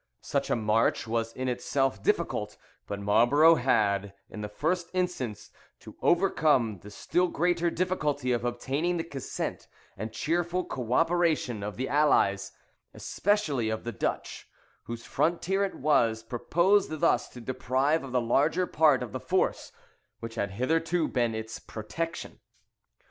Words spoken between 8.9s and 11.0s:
the consent and cheerful co